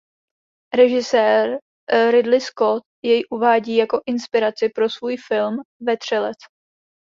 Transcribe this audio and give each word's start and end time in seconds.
Režisér 0.77 1.57
Ridley 2.11 2.41
Scott 2.41 2.83
jej 3.05 3.21
uvádí 3.29 3.75
jako 3.75 3.99
inspiraci 4.05 4.69
pro 4.69 4.89
svůj 4.89 5.17
film 5.27 5.55
"Vetřelec". 5.81 6.37